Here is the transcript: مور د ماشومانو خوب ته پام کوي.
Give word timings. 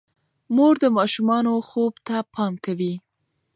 مور 0.55 0.73
د 0.83 0.85
ماشومانو 0.97 1.53
خوب 1.67 1.93
ته 2.07 2.17
پام 2.33 2.53
کوي. 2.65 2.93